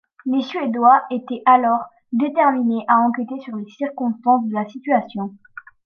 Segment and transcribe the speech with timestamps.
[0.25, 5.35] Les Suédois étaient alors déterminés à enquêter sur les circonstances de la situation.